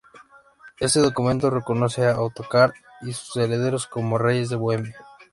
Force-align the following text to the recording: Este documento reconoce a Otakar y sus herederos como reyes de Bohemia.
Este 0.79 0.99
documento 0.99 1.51
reconoce 1.51 2.07
a 2.07 2.19
Otakar 2.19 2.73
y 3.03 3.13
sus 3.13 3.37
herederos 3.37 3.85
como 3.85 4.17
reyes 4.17 4.49
de 4.49 4.55
Bohemia. 4.55 4.95